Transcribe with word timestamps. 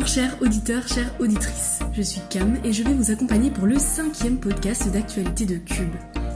Bonjour 0.00 0.14
chers 0.14 0.40
auditeurs, 0.40 0.88
chères 0.88 1.14
auditrices. 1.20 1.80
Je 1.92 2.00
suis 2.00 2.22
Cam 2.30 2.56
et 2.64 2.72
je 2.72 2.82
vais 2.82 2.94
vous 2.94 3.10
accompagner 3.10 3.50
pour 3.50 3.66
le 3.66 3.78
cinquième 3.78 4.40
podcast 4.40 4.90
d'actualité 4.90 5.44
de 5.44 5.56
Cube. 5.56 5.92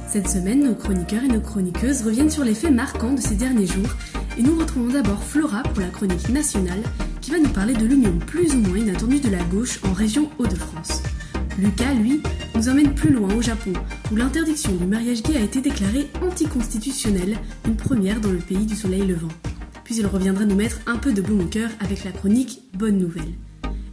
Cette 0.06 0.28
semaine, 0.28 0.64
nos 0.64 0.74
chroniqueurs 0.74 1.24
et 1.24 1.28
nos 1.28 1.40
chroniqueuses 1.40 2.02
reviennent 2.02 2.30
sur 2.30 2.44
les 2.44 2.54
faits 2.54 2.72
marquants 2.72 3.14
de 3.14 3.22
ces 3.22 3.36
derniers 3.36 3.66
jours 3.66 3.88
et 4.36 4.42
nous 4.42 4.58
retrouvons 4.58 4.92
d'abord 4.92 5.22
Flora 5.22 5.62
pour 5.62 5.80
la 5.80 5.88
chronique 5.88 6.28
nationale 6.28 6.82
qui 7.22 7.30
va 7.30 7.38
nous 7.38 7.48
parler 7.48 7.72
de 7.72 7.86
l'union 7.86 8.12
plus 8.26 8.54
ou 8.54 8.58
moins 8.58 8.76
inattendue 8.76 9.20
de 9.20 9.30
la 9.30 9.42
gauche 9.44 9.80
en 9.82 9.94
région 9.94 10.28
Hauts-de-France. 10.38 11.02
Lucas, 11.58 11.94
lui, 11.94 12.20
nous 12.54 12.68
emmène 12.68 12.94
plus 12.94 13.14
loin 13.14 13.34
au 13.34 13.40
Japon, 13.40 13.72
où 14.12 14.16
l'interdiction 14.16 14.74
du 14.74 14.84
mariage 14.84 15.22
gay 15.22 15.38
a 15.38 15.40
été 15.40 15.62
déclarée 15.62 16.10
anticonstitutionnelle, 16.20 17.38
une 17.66 17.76
première 17.76 18.20
dans 18.20 18.32
le 18.32 18.38
pays 18.38 18.66
du 18.66 18.76
soleil 18.76 19.06
levant 19.06 19.32
puis 19.84 19.96
il 19.96 20.06
reviendra 20.06 20.44
nous 20.46 20.56
mettre 20.56 20.80
un 20.86 20.96
peu 20.96 21.12
de 21.12 21.20
bon 21.20 21.44
au 21.44 21.46
cœur 21.46 21.70
avec 21.80 22.04
la 22.04 22.10
chronique 22.10 22.62
Bonne 22.72 22.98
Nouvelle. 22.98 23.34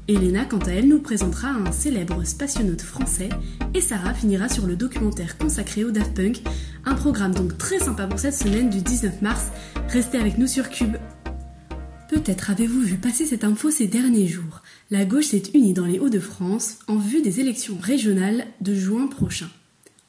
Elena, 0.07 0.45
quant 0.45 0.59
à 0.59 0.71
elle, 0.71 0.87
nous 0.87 0.99
présentera 0.99 1.49
un 1.49 1.71
célèbre 1.71 2.25
spationaute 2.25 2.81
français 2.81 3.29
et 3.73 3.81
Sarah 3.81 4.13
finira 4.13 4.49
sur 4.49 4.65
le 4.65 4.75
documentaire 4.75 5.37
consacré 5.37 5.83
au 5.85 5.91
Daft 5.91 6.15
Punk, 6.15 6.41
un 6.85 6.95
programme 6.95 7.33
donc 7.33 7.57
très 7.57 7.79
sympa 7.79 8.07
pour 8.07 8.19
cette 8.19 8.33
semaine 8.33 8.69
du 8.69 8.81
19 8.81 9.21
mars. 9.21 9.47
Restez 9.89 10.17
avec 10.17 10.37
nous 10.37 10.47
sur 10.47 10.69
Cube. 10.69 10.97
Peut-être 12.09 12.49
avez-vous 12.49 12.81
vu 12.81 12.97
passer 12.97 13.25
cette 13.25 13.43
info 13.43 13.71
ces 13.71 13.87
derniers 13.87 14.27
jours. 14.27 14.63
La 14.89 15.05
gauche 15.05 15.27
s'est 15.27 15.43
unie 15.53 15.73
dans 15.73 15.85
les 15.85 15.99
Hauts-de-France 15.99 16.79
en 16.87 16.97
vue 16.97 17.21
des 17.21 17.39
élections 17.39 17.77
régionales 17.79 18.47
de 18.59 18.73
juin 18.73 19.07
prochain. 19.07 19.47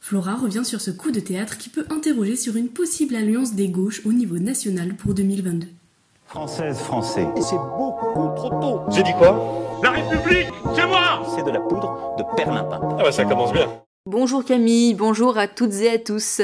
Flora 0.01 0.35
revient 0.35 0.65
sur 0.65 0.81
ce 0.81 0.91
coup 0.91 1.13
de 1.13 1.21
théâtre 1.21 1.59
qui 1.59 1.69
peut 1.69 1.87
interroger 1.91 2.35
sur 2.35 2.57
une 2.57 2.69
possible 2.71 3.15
alliance 3.15 3.55
des 3.55 3.69
gauches 3.69 4.05
au 4.05 4.13
niveau 4.13 4.39
national 4.39 4.97
pour 4.97 5.15
2022. 5.15 5.69
Française, 6.27 6.79
français. 6.79 7.27
Et 7.37 7.43
c'est 7.43 7.57
beaucoup 7.57 8.35
trop 8.35 8.61
tôt. 8.61 8.81
J'ai 8.91 9.03
dit 9.05 9.13
quoi? 9.19 9.72
La 9.83 9.91
République, 9.91 10.47
c'est 10.77 10.87
moi 10.87 11.27
C'est 11.35 11.45
de 11.45 11.51
la 11.51 11.59
poudre 11.59 12.15
de 12.17 12.37
perlimpin. 12.37 12.81
Ah 12.99 13.03
bah 13.03 13.11
ça 13.11 13.25
commence 13.25 13.53
bien. 13.53 13.67
Bonjour 14.07 14.45
Camille, 14.45 14.95
bonjour 14.95 15.39
à 15.39 15.49
toutes 15.49 15.75
et 15.75 15.91
à 15.91 15.99
tous. 15.99 16.41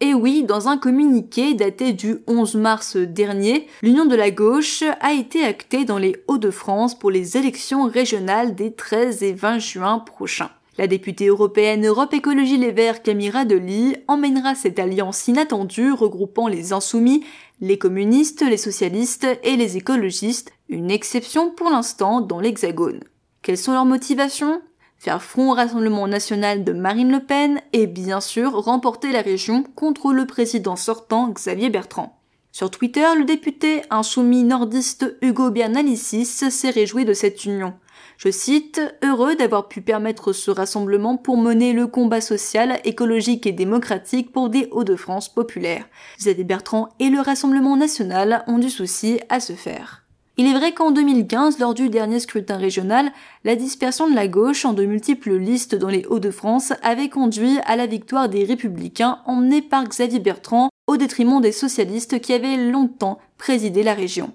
Et 0.00 0.12
oui, 0.12 0.44
dans 0.44 0.68
un 0.68 0.76
communiqué 0.76 1.54
daté 1.54 1.94
du 1.94 2.18
11 2.26 2.56
mars 2.56 2.96
dernier, 2.98 3.66
l'Union 3.82 4.04
de 4.04 4.14
la 4.14 4.30
gauche 4.30 4.82
a 5.00 5.12
été 5.14 5.42
actée 5.42 5.86
dans 5.86 5.96
les 5.96 6.16
Hauts-de-France 6.28 6.98
pour 6.98 7.10
les 7.10 7.38
élections 7.38 7.86
régionales 7.86 8.54
des 8.54 8.74
13 8.74 9.22
et 9.22 9.32
20 9.32 9.58
juin 9.58 9.98
prochains. 9.98 10.50
La 10.78 10.86
députée 10.86 11.26
européenne 11.26 11.86
Europe 11.86 12.14
Écologie 12.14 12.56
Les 12.56 12.72
Verts 12.72 13.02
Camira 13.02 13.44
Deli 13.44 13.96
emmènera 14.08 14.54
cette 14.54 14.78
alliance 14.78 15.28
inattendue 15.28 15.92
regroupant 15.92 16.48
les 16.48 16.72
insoumis, 16.72 17.24
les 17.60 17.78
communistes, 17.78 18.42
les 18.42 18.56
socialistes 18.56 19.26
et 19.44 19.56
les 19.56 19.76
écologistes, 19.76 20.52
une 20.72 20.90
exception 20.90 21.50
pour 21.50 21.70
l'instant 21.70 22.20
dans 22.20 22.40
l'Hexagone. 22.40 23.00
Quelles 23.42 23.58
sont 23.58 23.72
leurs 23.72 23.84
motivations? 23.84 24.62
Faire 24.98 25.22
front 25.22 25.50
au 25.50 25.54
Rassemblement 25.54 26.06
national 26.06 26.64
de 26.64 26.72
Marine 26.72 27.10
Le 27.10 27.20
Pen 27.20 27.60
et 27.72 27.86
bien 27.86 28.20
sûr 28.20 28.52
remporter 28.52 29.12
la 29.12 29.20
région 29.20 29.64
contre 29.74 30.12
le 30.12 30.26
président 30.26 30.76
sortant 30.76 31.28
Xavier 31.28 31.70
Bertrand. 31.70 32.18
Sur 32.52 32.70
Twitter, 32.70 33.06
le 33.18 33.24
député 33.24 33.82
insoumis 33.90 34.44
nordiste 34.44 35.16
Hugo 35.22 35.50
Bernalicis 35.50 36.26
s'est 36.26 36.70
réjoui 36.70 37.04
de 37.04 37.14
cette 37.14 37.44
union. 37.44 37.74
Je 38.16 38.30
cite, 38.30 38.80
heureux 39.02 39.34
d'avoir 39.34 39.68
pu 39.68 39.80
permettre 39.80 40.32
ce 40.32 40.50
rassemblement 40.50 41.16
pour 41.16 41.36
mener 41.36 41.72
le 41.72 41.86
combat 41.86 42.20
social, 42.20 42.78
écologique 42.84 43.46
et 43.46 43.52
démocratique 43.52 44.32
pour 44.32 44.50
des 44.50 44.68
Hauts-de-France 44.70 45.28
populaires. 45.30 45.86
Xavier 46.18 46.44
Bertrand 46.44 46.90
et 47.00 47.08
le 47.08 47.20
Rassemblement 47.20 47.76
national 47.76 48.44
ont 48.46 48.58
du 48.58 48.70
souci 48.70 49.18
à 49.28 49.40
se 49.40 49.54
faire. 49.54 50.01
Il 50.38 50.46
est 50.46 50.54
vrai 50.54 50.72
qu'en 50.72 50.92
2015, 50.92 51.58
lors 51.58 51.74
du 51.74 51.90
dernier 51.90 52.18
scrutin 52.18 52.56
régional, 52.56 53.12
la 53.44 53.54
dispersion 53.54 54.08
de 54.08 54.14
la 54.14 54.28
gauche 54.28 54.64
en 54.64 54.72
de 54.72 54.84
multiples 54.84 55.36
listes 55.36 55.74
dans 55.74 55.88
les 55.88 56.06
Hauts-de-France 56.06 56.72
avait 56.82 57.10
conduit 57.10 57.58
à 57.66 57.76
la 57.76 57.86
victoire 57.86 58.30
des 58.30 58.44
républicains 58.44 59.18
emmenés 59.26 59.60
par 59.60 59.84
Xavier 59.84 60.20
Bertrand 60.20 60.70
au 60.86 60.96
détriment 60.96 61.42
des 61.42 61.52
socialistes 61.52 62.18
qui 62.20 62.32
avaient 62.32 62.56
longtemps 62.56 63.18
présidé 63.36 63.82
la 63.82 63.92
région. 63.92 64.32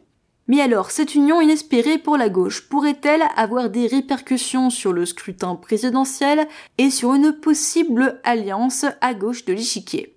Mais 0.47 0.61
alors, 0.61 0.91
cette 0.91 1.15
union 1.15 1.41
inespérée 1.41 1.97
pour 1.97 2.15
la 2.15 2.29
gauche 2.29 2.69
pourrait-elle 2.69 3.23
avoir 3.35 3.69
des 3.69 3.87
répercussions 3.87 4.69
sur 4.69 4.93
le 4.93 5.05
scrutin 5.05 5.55
présidentiel 5.55 6.47
et 6.77 6.89
sur 6.89 7.13
une 7.15 7.33
possible 7.33 8.21
alliance 8.23 8.85
à 9.01 9.13
gauche 9.13 9.45
de 9.45 9.53
l'échiquier? 9.53 10.15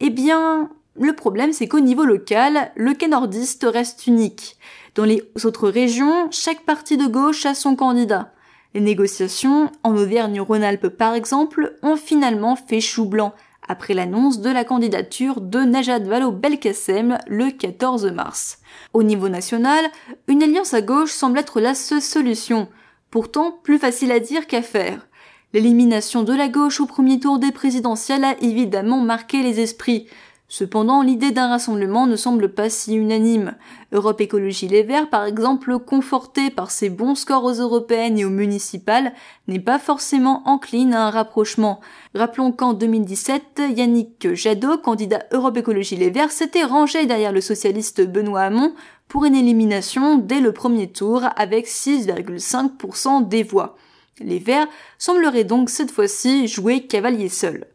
Eh 0.00 0.10
bien, 0.10 0.70
le 0.98 1.12
problème 1.12 1.52
c'est 1.52 1.68
qu'au 1.68 1.80
niveau 1.80 2.04
local, 2.04 2.70
le 2.76 2.94
quai 2.94 3.08
nordiste 3.08 3.66
reste 3.68 4.06
unique. 4.06 4.56
Dans 4.94 5.04
les 5.04 5.22
autres 5.44 5.68
régions, 5.68 6.28
chaque 6.30 6.62
parti 6.62 6.96
de 6.96 7.06
gauche 7.06 7.46
a 7.46 7.54
son 7.54 7.76
candidat. 7.76 8.32
Les 8.74 8.80
négociations, 8.80 9.70
en 9.82 9.96
Auvergne-Rhône-Alpes 9.96 10.88
par 10.88 11.14
exemple, 11.14 11.76
ont 11.82 11.96
finalement 11.96 12.56
fait 12.56 12.80
chou 12.80 13.06
blanc, 13.06 13.34
après 13.68 13.94
l'annonce 13.94 14.40
de 14.40 14.50
la 14.50 14.64
candidature 14.64 15.40
de 15.40 15.60
Najat 15.60 16.00
Vallaud-Belkacem 16.00 17.18
le 17.26 17.50
14 17.50 18.12
mars. 18.12 18.58
Au 18.94 19.02
niveau 19.02 19.28
national, 19.28 19.84
une 20.28 20.42
alliance 20.42 20.74
à 20.74 20.82
gauche 20.82 21.12
semble 21.12 21.38
être 21.38 21.60
la 21.60 21.74
seule 21.74 22.02
solution, 22.02 22.68
pourtant 23.10 23.58
plus 23.62 23.78
facile 23.78 24.12
à 24.12 24.20
dire 24.20 24.46
qu'à 24.46 24.62
faire. 24.62 25.06
L'élimination 25.52 26.22
de 26.22 26.34
la 26.34 26.48
gauche 26.48 26.80
au 26.80 26.86
premier 26.86 27.18
tour 27.18 27.38
des 27.38 27.52
présidentielles 27.52 28.24
a 28.24 28.36
évidemment 28.40 29.00
marqué 29.00 29.42
les 29.42 29.60
esprits, 29.60 30.06
Cependant, 30.48 31.02
l'idée 31.02 31.32
d'un 31.32 31.48
rassemblement 31.48 32.06
ne 32.06 32.14
semble 32.14 32.54
pas 32.54 32.70
si 32.70 32.94
unanime. 32.94 33.56
Europe 33.90 34.20
Écologie 34.20 34.68
Les 34.68 34.84
Verts, 34.84 35.10
par 35.10 35.24
exemple, 35.24 35.76
conforté 35.80 36.50
par 36.50 36.70
ses 36.70 36.88
bons 36.88 37.16
scores 37.16 37.42
aux 37.42 37.54
européennes 37.54 38.16
et 38.16 38.24
aux 38.24 38.30
municipales, 38.30 39.12
n'est 39.48 39.58
pas 39.58 39.80
forcément 39.80 40.42
encline 40.46 40.94
à 40.94 41.08
un 41.08 41.10
rapprochement. 41.10 41.80
Rappelons 42.14 42.52
qu'en 42.52 42.74
2017, 42.74 43.60
Yannick 43.76 44.34
Jadot, 44.34 44.78
candidat 44.78 45.24
Europe 45.32 45.56
Écologie 45.56 45.96
Les 45.96 46.10
Verts, 46.10 46.30
s'était 46.30 46.62
rangé 46.62 47.06
derrière 47.06 47.32
le 47.32 47.40
socialiste 47.40 48.06
Benoît 48.06 48.42
Hamon 48.42 48.72
pour 49.08 49.24
une 49.24 49.34
élimination 49.34 50.16
dès 50.16 50.40
le 50.40 50.52
premier 50.52 50.86
tour 50.92 51.24
avec 51.34 51.66
6,5% 51.66 53.26
des 53.26 53.42
voix. 53.42 53.76
Les 54.20 54.38
Verts 54.38 54.68
sembleraient 54.96 55.44
donc 55.44 55.70
cette 55.70 55.90
fois-ci 55.90 56.46
jouer 56.46 56.86
cavalier 56.86 57.28
seul. 57.28 57.66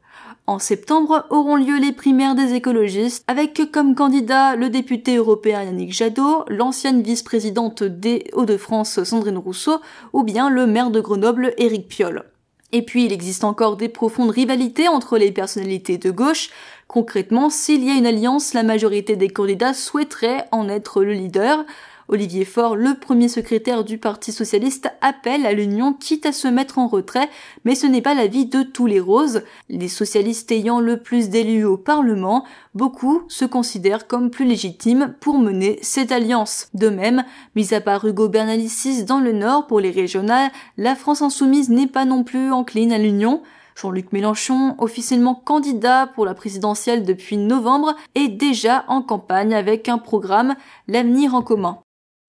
En 0.47 0.59
septembre 0.59 1.25
auront 1.29 1.55
lieu 1.55 1.77
les 1.79 1.91
primaires 1.91 2.35
des 2.35 2.53
écologistes, 2.53 3.23
avec 3.27 3.71
comme 3.71 3.95
candidat 3.95 4.55
le 4.55 4.69
député 4.69 5.15
européen 5.15 5.63
Yannick 5.63 5.93
Jadot, 5.93 6.45
l'ancienne 6.47 7.03
vice-présidente 7.03 7.83
des 7.83 8.25
Hauts-de-France 8.33 9.03
Sandrine 9.03 9.37
Rousseau, 9.37 9.79
ou 10.13 10.23
bien 10.23 10.49
le 10.49 10.65
maire 10.65 10.89
de 10.89 10.99
Grenoble 10.99 11.53
Éric 11.57 11.87
Piolle. 11.87 12.25
Et 12.73 12.81
puis 12.81 13.05
il 13.05 13.13
existe 13.13 13.43
encore 13.43 13.77
des 13.77 13.89
profondes 13.89 14.31
rivalités 14.31 14.87
entre 14.87 15.17
les 15.17 15.31
personnalités 15.31 15.97
de 15.97 16.09
gauche. 16.09 16.49
Concrètement, 16.87 17.49
s'il 17.49 17.83
y 17.83 17.89
a 17.89 17.95
une 17.95 18.05
alliance, 18.05 18.53
la 18.53 18.63
majorité 18.63 19.15
des 19.15 19.29
candidats 19.29 19.73
souhaiteraient 19.73 20.47
en 20.51 20.69
être 20.69 21.03
le 21.03 21.13
leader. 21.13 21.65
Olivier 22.13 22.43
Faure, 22.43 22.75
le 22.75 22.95
premier 22.95 23.29
secrétaire 23.29 23.85
du 23.85 23.97
Parti 23.97 24.33
socialiste, 24.33 24.91
appelle 24.99 25.45
à 25.45 25.53
l'union 25.53 25.93
quitte 25.93 26.25
à 26.25 26.33
se 26.33 26.49
mettre 26.49 26.77
en 26.77 26.87
retrait, 26.87 27.29
mais 27.63 27.73
ce 27.73 27.87
n'est 27.87 28.01
pas 28.01 28.13
l'avis 28.13 28.45
de 28.45 28.63
tous 28.63 28.85
les 28.85 28.99
roses. 28.99 29.43
Les 29.69 29.87
socialistes 29.87 30.51
ayant 30.51 30.81
le 30.81 30.97
plus 30.97 31.29
d'élus 31.29 31.63
au 31.63 31.77
Parlement, 31.77 32.43
beaucoup 32.75 33.23
se 33.29 33.45
considèrent 33.45 34.07
comme 34.07 34.29
plus 34.29 34.43
légitimes 34.43 35.15
pour 35.21 35.39
mener 35.39 35.79
cette 35.83 36.11
alliance. 36.11 36.67
De 36.73 36.89
même, 36.89 37.23
mis 37.55 37.73
à 37.73 37.79
part 37.79 38.03
Hugo 38.03 38.27
Bernalicis 38.27 39.05
dans 39.05 39.21
le 39.21 39.31
Nord 39.31 39.67
pour 39.67 39.79
les 39.79 39.91
régionales, 39.91 40.51
la 40.75 40.95
France 40.95 41.21
insoumise 41.21 41.69
n'est 41.69 41.87
pas 41.87 42.03
non 42.03 42.25
plus 42.25 42.51
encline 42.51 42.91
à 42.91 42.97
l'union. 42.97 43.41
Jean-Luc 43.77 44.11
Mélenchon, 44.11 44.75
officiellement 44.79 45.33
candidat 45.33 46.07
pour 46.07 46.25
la 46.25 46.33
présidentielle 46.33 47.05
depuis 47.05 47.37
novembre, 47.37 47.95
est 48.15 48.27
déjà 48.27 48.83
en 48.89 49.01
campagne 49.01 49.53
avec 49.53 49.87
un 49.87 49.97
programme 49.97 50.55
L'avenir 50.89 51.35
en 51.35 51.41
commun. 51.41 51.79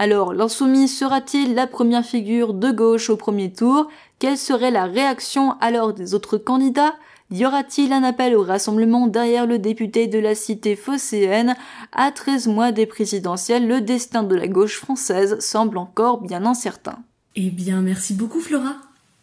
Alors, 0.03 0.35
l'insoumis 0.35 0.89
sera-t-il 0.89 1.55
la 1.55 1.69
première 1.69 2.05
figure 2.05 2.55
de 2.55 2.73
gauche 2.73 3.09
au 3.09 3.17
premier 3.17 3.53
tour? 3.53 3.89
Quelle 4.19 4.37
serait 4.37 4.73
la 4.73 4.87
réaction 4.87 5.53
alors 5.61 5.93
des 5.93 6.13
autres 6.13 6.39
candidats? 6.39 6.97
Y 7.31 7.47
aura-t-il 7.47 7.93
un 7.93 8.03
appel 8.03 8.35
au 8.35 8.43
rassemblement 8.43 9.07
derrière 9.07 9.47
le 9.47 9.61
député 9.61 10.09
de 10.09 10.19
la 10.19 10.35
cité 10.35 10.75
phocéenne? 10.75 11.55
À 11.93 12.11
13 12.11 12.49
mois 12.49 12.73
des 12.73 12.85
présidentielles, 12.85 13.69
le 13.69 13.81
destin 13.81 14.25
de 14.25 14.35
la 14.35 14.49
gauche 14.49 14.79
française 14.79 15.39
semble 15.39 15.79
encore 15.79 16.21
bien 16.21 16.47
incertain. 16.47 16.99
Eh 17.37 17.51
bien, 17.51 17.81
merci 17.81 18.13
beaucoup 18.13 18.41
Flora. 18.41 18.75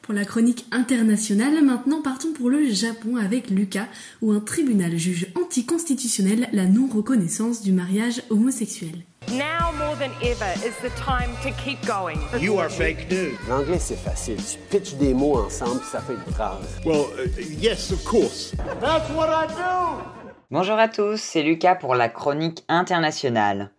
Pour 0.02 0.14
la 0.14 0.24
chronique 0.24 0.66
internationale, 0.72 1.62
maintenant 1.62 2.02
partons 2.02 2.32
pour 2.32 2.50
le 2.50 2.64
Japon 2.70 3.18
avec 3.18 3.50
Lucas, 3.50 3.90
où 4.22 4.32
un 4.32 4.40
tribunal 4.40 4.98
juge 4.98 5.28
anticonstitutionnel 5.36 6.48
la 6.54 6.68
non-reconnaissance 6.68 7.64
du 7.64 7.74
mariage 7.74 8.24
homosexuel. 8.30 9.04
Now 9.32 9.72
more 9.78 9.96
than 9.96 10.12
ever 10.24 10.52
is 10.66 10.76
the 10.82 10.90
time 10.96 11.36
to 11.44 11.52
keep 11.64 11.86
going. 11.86 12.20
You 12.40 12.58
are 12.58 12.68
fake 12.68 13.12
news. 13.12 13.38
L'anglais, 13.48 13.78
c'est 13.78 13.96
facile. 13.96 14.38
Tu 14.38 14.58
pitches 14.72 14.96
des 14.96 15.14
mots 15.14 15.38
ensemble, 15.38 15.82
ça 15.84 16.02
fait 16.02 16.14
une 16.14 16.34
phrase. 16.34 16.80
Well, 16.84 17.06
uh, 17.20 17.42
yes, 17.60 17.92
of 17.92 18.04
course. 18.06 18.56
That's 18.82 19.08
what 19.12 19.30
I 19.30 19.46
do! 19.48 20.02
Bonjour 20.50 20.80
à 20.80 20.88
tous, 20.88 21.22
c'est 21.22 21.44
Lucas 21.44 21.76
pour 21.76 21.94
la 21.94 22.10
chronique 22.10 22.64
internationale. 22.70 23.70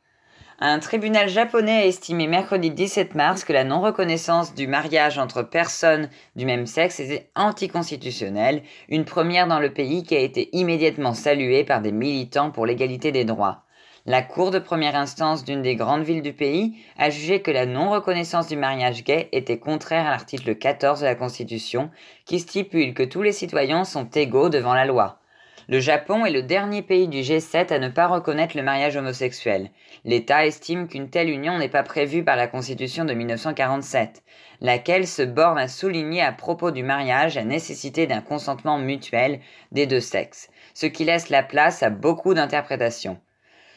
Un 0.60 0.78
tribunal 0.78 1.28
japonais 1.28 1.78
a 1.82 1.86
estimé 1.86 2.28
mercredi 2.28 2.70
17 2.70 3.16
mars 3.16 3.42
que 3.42 3.52
la 3.52 3.64
non-reconnaissance 3.64 4.54
du 4.54 4.68
mariage 4.68 5.18
entre 5.18 5.42
personnes 5.42 6.10
du 6.36 6.46
même 6.46 6.66
sexe 6.66 7.00
était 7.00 7.28
anticonstitutionnelle, 7.34 8.62
une 8.88 9.04
première 9.04 9.48
dans 9.48 9.58
le 9.58 9.72
pays 9.72 10.04
qui 10.04 10.14
a 10.14 10.20
été 10.20 10.48
immédiatement 10.52 11.14
saluée 11.14 11.64
par 11.64 11.80
des 11.80 11.92
militants 11.92 12.52
pour 12.52 12.66
l'égalité 12.66 13.10
des 13.10 13.24
droits. 13.24 13.64
La 14.06 14.22
Cour 14.22 14.50
de 14.50 14.58
première 14.58 14.96
instance 14.96 15.44
d'une 15.44 15.60
des 15.60 15.76
grandes 15.76 16.04
villes 16.04 16.22
du 16.22 16.32
pays 16.32 16.74
a 16.96 17.10
jugé 17.10 17.42
que 17.42 17.50
la 17.50 17.66
non-reconnaissance 17.66 18.48
du 18.48 18.56
mariage 18.56 19.04
gay 19.04 19.28
était 19.32 19.58
contraire 19.58 20.06
à 20.06 20.10
l'article 20.10 20.54
14 20.54 21.00
de 21.00 21.04
la 21.04 21.14
Constitution 21.14 21.90
qui 22.24 22.38
stipule 22.38 22.94
que 22.94 23.02
tous 23.02 23.20
les 23.20 23.32
citoyens 23.32 23.84
sont 23.84 24.08
égaux 24.08 24.48
devant 24.48 24.72
la 24.72 24.86
loi. 24.86 25.20
Le 25.68 25.80
Japon 25.80 26.24
est 26.24 26.30
le 26.30 26.42
dernier 26.42 26.80
pays 26.80 27.08
du 27.08 27.18
G7 27.18 27.74
à 27.74 27.78
ne 27.78 27.90
pas 27.90 28.06
reconnaître 28.06 28.56
le 28.56 28.62
mariage 28.62 28.96
homosexuel. 28.96 29.70
L'État 30.06 30.46
estime 30.46 30.88
qu'une 30.88 31.10
telle 31.10 31.28
union 31.28 31.58
n'est 31.58 31.68
pas 31.68 31.82
prévue 31.82 32.24
par 32.24 32.36
la 32.36 32.46
Constitution 32.46 33.04
de 33.04 33.12
1947, 33.12 34.22
laquelle 34.62 35.06
se 35.06 35.22
borne 35.22 35.58
à 35.58 35.68
souligner 35.68 36.22
à 36.22 36.32
propos 36.32 36.70
du 36.70 36.82
mariage 36.82 37.34
la 37.34 37.44
nécessité 37.44 38.06
d'un 38.06 38.22
consentement 38.22 38.78
mutuel 38.78 39.40
des 39.72 39.86
deux 39.86 40.00
sexes, 40.00 40.48
ce 40.72 40.86
qui 40.86 41.04
laisse 41.04 41.28
la 41.28 41.42
place 41.42 41.82
à 41.82 41.90
beaucoup 41.90 42.32
d'interprétations. 42.32 43.20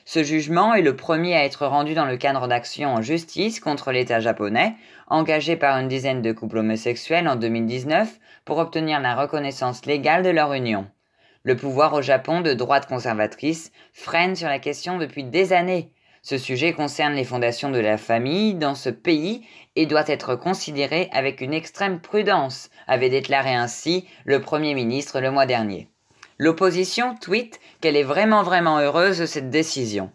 Ce 0.06 0.22
jugement 0.22 0.74
est 0.74 0.82
le 0.82 0.98
premier 0.98 1.36
à 1.36 1.46
être 1.46 1.66
rendu 1.66 1.94
dans 1.94 2.06
le 2.06 2.18
cadre 2.18 2.48
d'actions 2.48 2.94
en 2.94 3.02
justice 3.02 3.62
contre 3.62 3.92
l'État 3.94 4.20
japonais, 4.20 4.76
engagé 5.08 5.56
par 5.56 5.78
une 5.78 5.88
dizaine 5.88 6.22
de 6.22 6.34
couples 6.34 6.58
homosexuels 6.58 7.28
en 7.28 7.38
2019 7.38 8.20
pour 8.44 8.58
obtenir 8.58 9.00
la 9.00 9.16
reconnaissance 9.16 9.86
légale 9.86 10.24
de 10.24 10.30
leur 10.30 10.54
union. 10.54 10.88
Le 11.44 11.56
pouvoir 11.56 11.94
au 11.94 12.02
Japon 12.02 12.42
de 12.42 12.54
droite 12.54 12.88
conservatrice 12.88 13.72
freine 13.94 14.36
sur 14.36 14.50
la 14.50 14.60
question 14.60 14.98
depuis 14.98 15.24
des 15.24 15.54
années. 15.54 15.94
Ce 16.22 16.38
sujet 16.38 16.74
concerne 16.74 17.14
les 17.14 17.26
fondations 17.26 17.70
de 17.70 17.80
la 17.80 17.98
famille 17.98 18.56
dans 18.56 18.76
ce 18.76 18.90
pays 18.90 19.46
et 19.76 19.86
doit 19.86 20.08
être 20.08 20.36
considéré 20.36 21.10
avec 21.12 21.42
une 21.42 21.54
extrême 21.54 22.00
prudence, 22.00 22.70
avait 22.88 23.10
déclaré 23.10 23.54
ainsi 23.54 24.08
le 24.26 24.42
Premier 24.42 24.74
ministre 24.74 25.20
le 25.20 25.32
mois 25.32 25.46
dernier. 25.46 25.90
L'opposition 26.40 27.16
tweet 27.16 27.60
qu'elle 27.82 27.96
est 27.96 28.04
vraiment 28.04 28.44
vraiment 28.44 28.80
heureuse 28.80 29.20
de 29.20 29.26
cette 29.26 29.50
décision. 29.50 30.12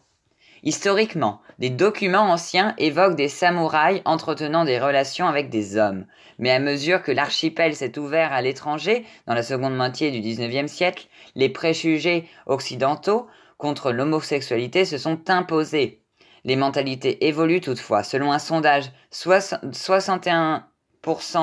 Historiquement, 0.64 1.40
des 1.60 1.70
documents 1.70 2.30
anciens 2.30 2.74
évoquent 2.78 3.14
des 3.14 3.28
samouraïs 3.28 4.02
entretenant 4.04 4.64
des 4.64 4.80
relations 4.80 5.28
avec 5.28 5.50
des 5.50 5.76
hommes. 5.76 6.06
Mais 6.38 6.50
à 6.50 6.58
mesure 6.58 7.02
que 7.02 7.12
l'archipel 7.12 7.76
s'est 7.76 7.98
ouvert 7.98 8.32
à 8.32 8.42
l'étranger, 8.42 9.04
dans 9.26 9.34
la 9.34 9.42
seconde 9.44 9.76
moitié 9.76 10.10
du 10.10 10.20
XIXe 10.20 10.70
siècle, 10.70 11.06
les 11.36 11.48
préjugés 11.48 12.28
occidentaux 12.46 13.28
contre 13.56 13.92
l'homosexualité 13.92 14.84
se 14.84 14.98
sont 14.98 15.30
imposés. 15.30 16.02
Les 16.44 16.56
mentalités 16.56 17.26
évoluent 17.26 17.60
toutefois. 17.60 18.02
Selon 18.02 18.32
un 18.32 18.38
sondage, 18.38 18.90
61% 19.12 20.62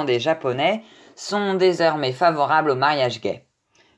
des 0.05 0.19
Japonais 0.19 0.83
sont 1.15 1.53
désormais 1.53 2.11
favorables 2.11 2.71
au 2.71 2.75
mariage 2.75 3.21
gay. 3.21 3.44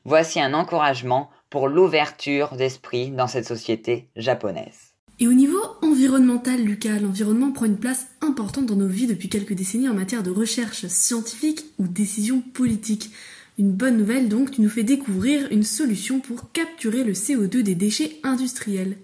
Voici 0.08 0.40
un 0.40 0.54
encouragement 0.54 1.28
pour 1.50 1.68
l'ouverture 1.68 2.56
d'esprit 2.56 3.10
dans 3.10 3.26
cette 3.26 3.44
société 3.44 4.08
japonaise. 4.16 4.94
Et 5.20 5.28
au 5.28 5.34
niveau 5.34 5.60
environnemental, 5.82 6.62
Lucas, 6.62 6.98
l'environnement 6.98 7.52
prend 7.52 7.66
une 7.66 7.76
place 7.76 8.06
importante 8.22 8.64
dans 8.64 8.74
nos 8.74 8.86
vies 8.86 9.06
depuis 9.06 9.28
quelques 9.28 9.52
décennies 9.52 9.90
en 9.90 9.92
matière 9.92 10.22
de 10.22 10.30
recherche 10.30 10.86
scientifique 10.86 11.66
ou 11.78 11.86
décision 11.86 12.40
politique. 12.40 13.10
Une 13.58 13.72
bonne 13.72 13.98
nouvelle 13.98 14.30
donc, 14.30 14.50
tu 14.50 14.62
nous 14.62 14.70
fais 14.70 14.82
découvrir 14.82 15.46
une 15.50 15.62
solution 15.62 16.20
pour 16.20 16.52
capturer 16.52 17.04
le 17.04 17.12
CO2 17.12 17.60
des 17.60 17.74
déchets 17.74 18.16
industriels. 18.22 18.96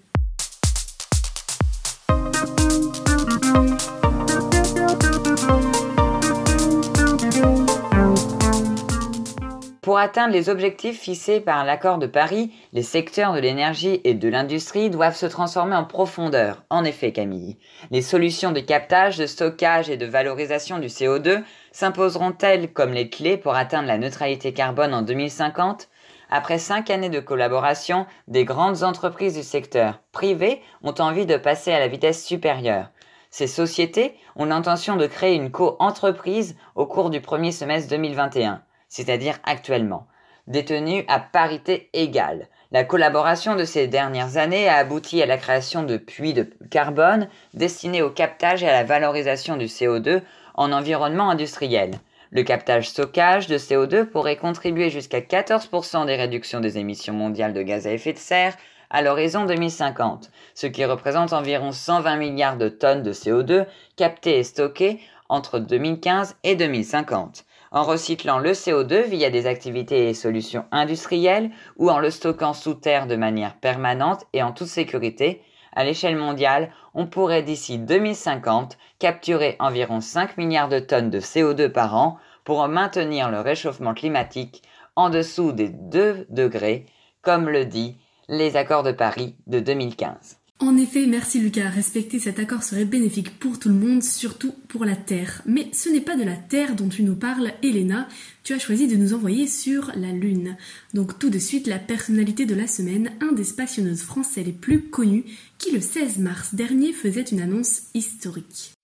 Pour 9.95 10.01
atteindre 10.01 10.33
les 10.33 10.49
objectifs 10.49 10.99
fixés 10.99 11.39
par 11.39 11.63
l'accord 11.63 11.99
de 11.99 12.05
Paris, 12.05 12.51
les 12.73 12.83
secteurs 12.83 13.31
de 13.31 13.39
l'énergie 13.39 14.01
et 14.03 14.13
de 14.13 14.27
l'industrie 14.27 14.89
doivent 14.89 15.15
se 15.15 15.25
transformer 15.25 15.77
en 15.77 15.85
profondeur. 15.85 16.65
En 16.69 16.83
effet, 16.83 17.13
Camille, 17.13 17.55
les 17.91 18.01
solutions 18.01 18.51
de 18.51 18.59
captage, 18.59 19.17
de 19.17 19.25
stockage 19.25 19.89
et 19.89 19.95
de 19.95 20.05
valorisation 20.05 20.79
du 20.79 20.87
CO2 20.87 21.43
s'imposeront-elles 21.71 22.73
comme 22.73 22.91
les 22.91 23.09
clés 23.09 23.37
pour 23.37 23.55
atteindre 23.55 23.87
la 23.87 23.97
neutralité 23.97 24.51
carbone 24.51 24.93
en 24.93 25.01
2050 25.01 25.87
après 26.29 26.59
cinq 26.59 26.89
années 26.89 27.09
de 27.09 27.21
collaboration, 27.21 28.05
des 28.27 28.43
grandes 28.43 28.83
entreprises 28.83 29.37
du 29.37 29.43
secteur 29.43 30.01
privé 30.11 30.61
ont 30.83 30.95
envie 30.99 31.25
de 31.25 31.37
passer 31.37 31.71
à 31.71 31.79
la 31.79 31.87
vitesse 31.87 32.25
supérieure. 32.25 32.89
Ces 33.29 33.47
sociétés 33.47 34.13
ont 34.35 34.43
l'intention 34.43 34.97
de 34.97 35.07
créer 35.07 35.35
une 35.35 35.51
co-entreprise 35.51 36.57
au 36.75 36.85
cours 36.85 37.09
du 37.09 37.21
premier 37.21 37.53
semestre 37.53 37.89
2021 37.91 38.61
c'est-à-dire 38.87 39.39
actuellement, 39.43 40.07
détenus 40.47 41.05
à 41.07 41.19
parité 41.19 41.89
égale. 41.93 42.47
La 42.71 42.83
collaboration 42.83 43.55
de 43.55 43.63
ces 43.63 43.87
dernières 43.87 44.37
années 44.37 44.67
a 44.67 44.77
abouti 44.77 45.21
à 45.21 45.25
la 45.25 45.37
création 45.37 45.83
de 45.83 45.97
puits 45.97 46.33
de 46.33 46.49
carbone 46.69 47.27
destinés 47.53 48.01
au 48.01 48.09
captage 48.09 48.63
et 48.63 48.67
à 48.67 48.73
la 48.73 48.83
valorisation 48.83 49.55
du 49.55 49.65
CO2 49.65 50.21
en 50.55 50.71
environnement 50.71 51.29
industriel. 51.29 51.91
Le 52.31 52.43
captage-stockage 52.43 53.47
de 53.47 53.57
CO2 53.57 54.05
pourrait 54.05 54.35
contribuer 54.35 54.89
jusqu'à 54.89 55.21
14% 55.21 56.05
des 56.05 56.15
réductions 56.15 56.59
des 56.59 56.77
émissions 56.77 57.13
mondiales 57.13 57.53
de 57.53 57.61
gaz 57.61 57.87
à 57.87 57.91
effet 57.91 58.13
de 58.13 58.17
serre 58.17 58.57
à 58.89 59.01
l'horizon 59.01 59.45
2050, 59.45 60.31
ce 60.53 60.67
qui 60.67 60.85
représente 60.85 61.33
environ 61.33 61.71
120 61.71 62.17
milliards 62.17 62.57
de 62.57 62.69
tonnes 62.69 63.03
de 63.03 63.13
CO2 63.13 63.65
captées 63.95 64.39
et 64.39 64.43
stockées 64.43 64.99
entre 65.29 65.59
2015 65.59 66.35
et 66.43 66.55
2050 66.55 67.44
en 67.75 67.83
recyclant 67.83 68.39
le 68.39 68.51
CO2 68.51 69.03
via 69.03 69.29
des 69.29 69.47
activités 69.47 70.07
et 70.07 70.13
solutions 70.13 70.63
industrielles 70.71 71.51
ou 71.75 71.91
en 71.91 71.99
le 71.99 72.09
stockant 72.09 72.53
sous 72.53 72.73
terre 72.73 73.05
de 73.05 73.17
manière 73.17 73.59
permanente 73.59 74.23
et 74.31 74.41
en 74.41 74.53
toute 74.53 74.69
sécurité, 74.69 75.41
à 75.73 75.83
l'échelle 75.83 76.15
mondiale, 76.15 76.71
on 76.93 77.05
pourrait 77.05 77.43
d'ici 77.43 77.77
2050 77.77 78.77
capturer 78.97 79.57
environ 79.59 79.99
5 79.99 80.37
milliards 80.37 80.69
de 80.69 80.79
tonnes 80.79 81.09
de 81.09 81.19
CO2 81.19 81.67
par 81.67 81.95
an 81.95 82.17
pour 82.45 82.65
maintenir 82.69 83.29
le 83.29 83.41
réchauffement 83.41 83.93
climatique 83.93 84.63
en 84.95 85.09
dessous 85.09 85.51
des 85.51 85.67
2 85.67 86.27
degrés, 86.29 86.85
comme 87.21 87.49
le 87.49 87.65
dit 87.65 87.97
les 88.29 88.55
accords 88.55 88.83
de 88.83 88.93
Paris 88.93 89.35
de 89.47 89.59
2015. 89.59 90.39
En 90.59 90.77
effet, 90.77 91.05
merci 91.05 91.41
Lucas, 91.41 91.69
respecter 91.69 92.17
cet 92.17 92.39
accord 92.39 92.63
serait 92.63 92.85
bénéfique 92.85 93.39
pour 93.39 93.59
tout 93.59 93.67
le 93.67 93.75
monde, 93.75 94.01
surtout 94.01 94.53
pour 94.69 94.85
la 94.85 94.95
Terre. 94.95 95.41
Mais 95.45 95.67
ce 95.73 95.89
n'est 95.89 95.99
pas 95.99 96.15
de 96.15 96.23
la 96.23 96.37
Terre 96.37 96.77
dont 96.77 96.87
tu 96.87 97.03
nous 97.03 97.17
parles, 97.17 97.51
Elena, 97.61 98.07
tu 98.43 98.53
as 98.53 98.59
choisi 98.59 98.87
de 98.87 98.95
nous 98.95 99.13
envoyer 99.13 99.47
sur 99.47 99.91
la 99.95 100.13
Lune. 100.13 100.55
Donc 100.93 101.19
tout 101.19 101.29
de 101.29 101.39
suite, 101.39 101.67
la 101.67 101.77
personnalité 101.77 102.45
de 102.45 102.55
la 102.55 102.67
semaine, 102.67 103.11
un 103.19 103.33
des 103.33 103.43
spationeuses 103.43 104.03
français 104.03 104.43
les 104.43 104.53
plus 104.53 104.89
connus, 104.89 105.25
qui 105.57 105.71
le 105.71 105.81
16 105.81 106.19
mars 106.19 106.55
dernier 106.55 106.93
faisait 106.93 107.23
une 107.23 107.41
annonce 107.41 107.83
historique. 107.93 108.74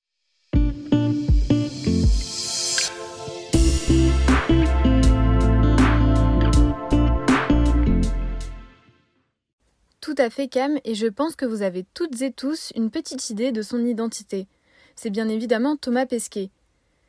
À 10.21 10.29
fait 10.29 10.47
Cam, 10.47 10.77
et 10.85 10.93
je 10.93 11.07
pense 11.07 11.35
que 11.35 11.45
vous 11.45 11.63
avez 11.63 11.83
toutes 11.95 12.21
et 12.21 12.31
tous 12.31 12.71
une 12.75 12.91
petite 12.91 13.31
idée 13.31 13.51
de 13.51 13.63
son 13.63 13.83
identité. 13.83 14.47
C'est 14.95 15.09
bien 15.09 15.27
évidemment 15.27 15.77
Thomas 15.77 16.05
Pesquet. 16.05 16.51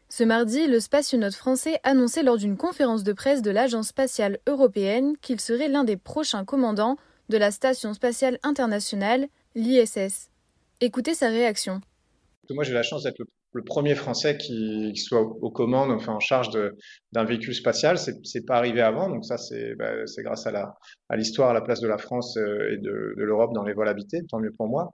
Ce 0.09 0.25
mardi, 0.25 0.67
le 0.67 0.81
spationaute 0.81 1.35
français 1.35 1.79
annonçait 1.85 2.23
lors 2.23 2.39
d'une 2.39 2.57
conférence 2.57 3.03
de 3.03 3.13
presse 3.13 3.43
de 3.43 3.51
l'Agence 3.51 3.89
spatiale 3.89 4.39
européenne 4.47 5.17
qu'il 5.21 5.41
serait 5.41 5.69
l'un 5.69 5.85
des 5.85 5.99
prochains 5.99 6.45
commandants 6.47 6.97
de 7.29 7.37
la 7.37 7.51
Station 7.51 7.93
spatiale 7.93 8.39
internationale, 8.43 9.29
l'ISS. 9.55 10.31
Écoutez 10.81 11.15
sa 11.15 11.29
réaction. 11.29 11.83
Moi, 12.51 12.65
j'ai 12.65 12.73
la 12.73 12.83
chance 12.83 13.03
d'être 13.03 13.19
le 13.19 13.27
le 13.53 13.63
premier 13.63 13.95
Français 13.95 14.37
qui, 14.37 14.95
soit 14.97 15.21
aux 15.21 15.51
commandes, 15.51 15.91
enfin 15.91 16.13
en 16.13 16.21
charge 16.21 16.49
d'un 17.13 17.25
véhicule 17.25 17.55
spatial. 17.55 17.99
C'est 17.99 18.47
pas 18.47 18.57
arrivé 18.57 18.81
avant, 18.81 19.09
donc 19.09 19.25
ça 19.25 19.39
c'est 19.39 19.75
bah, 19.75 19.93
grâce 20.19 20.47
à 20.47 20.51
la 20.51 20.75
à 21.09 21.17
l'histoire, 21.17 21.51
à 21.51 21.53
la 21.53 21.61
place 21.61 21.81
de 21.81 21.89
la 21.89 21.99
France 21.99 22.37
euh, 22.37 22.73
et 22.73 22.79
de, 22.79 23.15
de 23.17 23.23
l'Europe 23.23 23.53
dans 23.55 23.65
les 23.65 23.75
vols 23.75 23.89
habités. 23.89 24.23
Tant 24.29 24.41
mieux 24.41 24.53
pour 24.53 24.69
moi. 24.69 24.93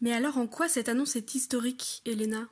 Mais 0.00 0.12
alors 0.12 0.36
en 0.36 0.46
quoi 0.46 0.68
cette 0.68 0.88
annonce 0.88 1.16
est 1.16 1.34
historique, 1.34 2.02
Elena? 2.04 2.48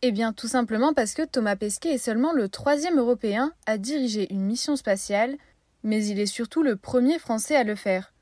Eh 0.00 0.10
bien 0.10 0.32
tout 0.32 0.48
simplement 0.48 0.94
parce 0.94 1.14
que 1.14 1.24
Thomas 1.24 1.54
Pesquet 1.54 1.94
est 1.94 1.98
seulement 1.98 2.32
le 2.32 2.48
troisième 2.48 2.98
Européen 2.98 3.52
à 3.66 3.78
diriger 3.78 4.32
une 4.32 4.44
mission 4.44 4.74
spatiale, 4.74 5.36
mais 5.84 6.04
il 6.06 6.18
est 6.18 6.26
surtout 6.26 6.62
le 6.62 6.76
premier 6.76 7.18
Français 7.18 7.56
à 7.56 7.64
le 7.64 7.74
faire. 7.74 8.12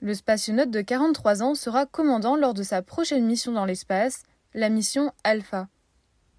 Le 0.00 0.14
spationaute 0.14 0.70
de 0.70 0.80
43 0.80 1.42
ans 1.42 1.54
sera 1.56 1.86
commandant 1.86 2.36
lors 2.36 2.54
de 2.54 2.62
sa 2.62 2.82
prochaine 2.82 3.26
mission 3.26 3.50
dans 3.50 3.64
l'espace, 3.64 4.22
la 4.54 4.68
mission 4.68 5.12
Alpha. 5.24 5.68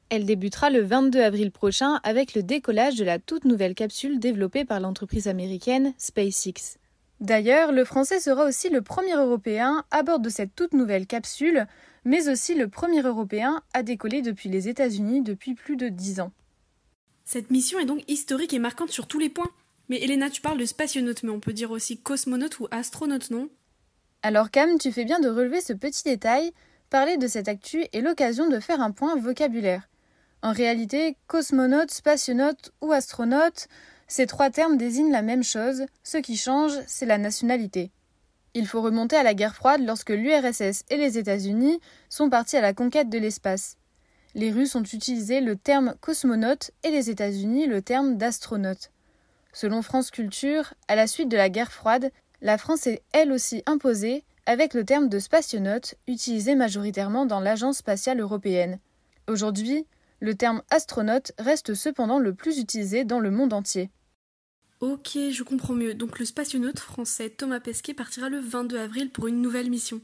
Elle 0.09 0.25
débutera 0.25 0.71
le 0.71 0.81
22 0.81 1.19
avril 1.19 1.51
prochain 1.51 1.99
avec 2.01 2.33
le 2.33 2.41
décollage 2.41 2.95
de 2.95 3.03
la 3.03 3.19
toute 3.19 3.45
nouvelle 3.45 3.75
capsule 3.75 4.19
développée 4.19 4.65
par 4.65 4.79
l'entreprise 4.79 5.27
américaine 5.27 5.93
SpaceX. 5.99 6.79
D'ailleurs, 7.19 7.71
le 7.71 7.85
français 7.85 8.19
sera 8.19 8.45
aussi 8.45 8.69
le 8.69 8.81
premier 8.81 9.13
européen 9.13 9.83
à 9.91 10.01
bord 10.01 10.19
de 10.19 10.29
cette 10.29 10.55
toute 10.55 10.73
nouvelle 10.73 11.05
capsule, 11.05 11.67
mais 12.05 12.27
aussi 12.27 12.55
le 12.55 12.67
premier 12.67 13.01
Européen 13.01 13.61
à 13.73 13.83
décoller 13.83 14.23
depuis 14.23 14.49
les 14.49 14.67
États-Unis 14.67 15.21
depuis 15.21 15.53
plus 15.53 15.75
de 15.75 15.89
dix 15.89 16.21
ans. 16.21 16.31
Cette 17.23 17.51
mission 17.51 17.77
est 17.77 17.85
donc 17.85 18.03
historique 18.07 18.53
et 18.53 18.59
marquante 18.59 18.89
sur 18.89 19.05
tous 19.05 19.19
les 19.19 19.29
points. 19.29 19.51
Mais 19.89 20.01
Elena, 20.01 20.31
tu 20.31 20.41
parles 20.41 20.57
de 20.57 20.65
spationaute, 20.65 21.21
mais 21.21 21.29
on 21.29 21.39
peut 21.39 21.53
dire 21.53 21.69
aussi 21.69 21.99
cosmonaute 21.99 22.59
ou 22.59 22.67
astronaute, 22.71 23.29
non? 23.29 23.49
Alors 24.23 24.49
Cam, 24.49 24.79
tu 24.79 24.91
fais 24.91 25.05
bien 25.05 25.19
de 25.19 25.29
relever 25.29 25.61
ce 25.61 25.73
petit 25.73 26.03
détail. 26.03 26.51
Parler 26.89 27.17
de 27.17 27.27
cette 27.27 27.47
actu 27.47 27.85
est 27.93 28.01
l'occasion 28.01 28.49
de 28.49 28.59
faire 28.59 28.81
un 28.81 28.91
point 28.91 29.15
vocabulaire. 29.15 29.87
En 30.41 30.53
réalité, 30.53 31.17
cosmonaute, 31.27 31.91
spationaute 31.91 32.71
ou 32.81 32.93
astronaute, 32.93 33.67
ces 34.07 34.25
trois 34.25 34.49
termes 34.49 34.77
désignent 34.77 35.11
la 35.11 35.21
même 35.21 35.43
chose, 35.43 35.85
ce 36.03 36.17
qui 36.17 36.37
change, 36.37 36.71
c'est 36.87 37.05
la 37.05 37.17
nationalité. 37.17 37.91
Il 38.53 38.65
faut 38.65 38.81
remonter 38.81 39.15
à 39.15 39.23
la 39.23 39.33
guerre 39.33 39.55
froide 39.55 39.81
lorsque 39.85 40.09
l'URSS 40.09 40.83
et 40.89 40.97
les 40.97 41.17
États-Unis 41.17 41.79
sont 42.09 42.29
partis 42.29 42.57
à 42.57 42.61
la 42.61 42.73
conquête 42.73 43.09
de 43.09 43.19
l'espace. 43.19 43.77
Les 44.33 44.51
Russes 44.51 44.75
ont 44.75 44.83
utilisé 44.83 45.41
le 45.41 45.55
terme 45.55 45.95
cosmonaute 46.01 46.71
et 46.83 46.89
les 46.89 47.09
États-Unis 47.09 47.67
le 47.67 47.81
terme 47.81 48.17
d'astronaute. 48.17 48.91
Selon 49.53 49.81
France 49.81 50.09
Culture, 50.09 50.73
à 50.87 50.95
la 50.95 51.07
suite 51.07 51.29
de 51.29 51.37
la 51.37 51.49
guerre 51.49 51.71
froide, 51.71 52.11
la 52.41 52.57
France 52.57 52.87
est 52.87 53.01
elle 53.11 53.31
aussi 53.31 53.61
imposée 53.65 54.23
avec 54.45 54.73
le 54.73 54.85
terme 54.85 55.09
de 55.09 55.19
spationaute 55.19 55.95
utilisé 56.07 56.55
majoritairement 56.55 57.25
dans 57.25 57.39
l'Agence 57.39 57.77
spatiale 57.77 58.19
européenne. 58.19 58.79
Aujourd'hui, 59.27 59.85
le 60.19 60.35
terme 60.35 60.61
astronaute 60.69 61.31
reste 61.37 61.73
cependant 61.73 62.19
le 62.19 62.33
plus 62.33 62.59
utilisé 62.59 63.03
dans 63.03 63.19
le 63.19 63.31
monde 63.31 63.53
entier. 63.53 63.89
Ok, 64.79 65.17
je 65.31 65.43
comprends 65.43 65.73
mieux. 65.73 65.93
Donc 65.93 66.19
le 66.19 66.25
spationaute 66.25 66.79
français 66.79 67.29
Thomas 67.29 67.59
Pesquet 67.59 67.93
partira 67.93 68.29
le 68.29 68.39
22 68.39 68.79
avril 68.79 69.09
pour 69.11 69.27
une 69.27 69.41
nouvelle 69.41 69.69
mission. 69.69 70.01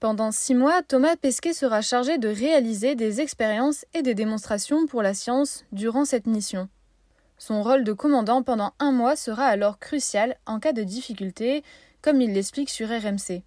Pendant 0.00 0.32
six 0.32 0.54
mois, 0.54 0.82
Thomas 0.82 1.16
Pesquet 1.16 1.52
sera 1.52 1.80
chargé 1.80 2.18
de 2.18 2.28
réaliser 2.28 2.94
des 2.94 3.20
expériences 3.20 3.86
et 3.94 4.02
des 4.02 4.14
démonstrations 4.14 4.86
pour 4.86 5.02
la 5.02 5.14
science 5.14 5.64
durant 5.72 6.04
cette 6.04 6.26
mission. 6.26 6.68
Son 7.38 7.62
rôle 7.62 7.84
de 7.84 7.92
commandant 7.92 8.42
pendant 8.42 8.72
un 8.78 8.92
mois 8.92 9.16
sera 9.16 9.44
alors 9.44 9.78
crucial 9.78 10.36
en 10.46 10.60
cas 10.60 10.72
de 10.72 10.82
difficulté, 10.82 11.62
comme 12.02 12.20
il 12.20 12.32
l'explique 12.32 12.70
sur 12.70 12.88
RMC 12.88 13.42